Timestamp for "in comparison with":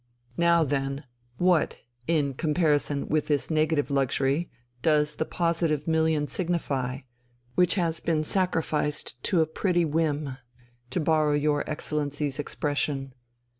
2.07-3.27